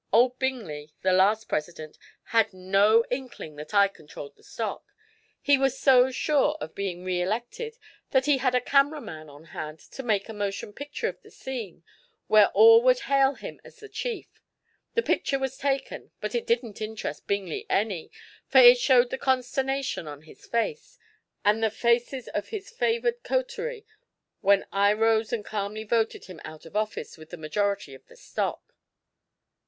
"Old 0.11 0.39
Bingley, 0.39 0.95
the 1.03 1.13
last 1.13 1.47
president, 1.47 1.99
had 2.33 2.55
no 2.55 3.05
inkling 3.11 3.55
that 3.57 3.71
I 3.71 3.87
controlled 3.87 4.35
the 4.35 4.41
stock. 4.41 4.83
He 5.39 5.59
was 5.59 5.77
so 5.77 6.09
sure 6.09 6.57
of 6.59 6.73
being 6.73 7.03
reelected 7.03 7.77
that 8.09 8.25
he 8.25 8.39
had 8.39 8.55
a 8.55 8.61
camera 8.61 8.99
man 8.99 9.29
on 9.29 9.43
hand 9.53 9.77
to 9.91 10.01
make 10.01 10.27
a 10.27 10.33
motion 10.33 10.73
picture 10.73 11.07
of 11.07 11.21
the 11.21 11.29
scene 11.29 11.83
where 12.25 12.47
all 12.47 12.81
would 12.81 13.01
hail 13.01 13.35
him 13.35 13.61
as 13.63 13.75
the 13.75 13.87
chief. 13.87 14.41
The 14.95 15.03
picture 15.03 15.37
was 15.37 15.55
taken, 15.55 16.09
but 16.19 16.33
it 16.33 16.47
didn't 16.47 16.81
interest 16.81 17.27
Bingley 17.27 17.67
any, 17.69 18.09
for 18.47 18.57
it 18.57 18.79
showed 18.79 19.11
the 19.11 19.19
consternation 19.19 20.07
on 20.07 20.23
his 20.23 20.47
face, 20.47 20.97
and 21.45 21.61
the 21.61 21.69
faces 21.69 22.27
of 22.29 22.47
his 22.47 22.71
favored 22.71 23.21
coterie, 23.21 23.85
when 24.39 24.65
I 24.71 24.93
rose 24.93 25.31
and 25.31 25.45
calmly 25.45 25.83
voted 25.83 26.25
him 26.25 26.41
out 26.43 26.65
of 26.65 26.75
office 26.75 27.19
with 27.19 27.29
the 27.29 27.37
majority 27.37 27.93
of 27.93 28.07
the 28.07 28.15
stock." 28.15 28.73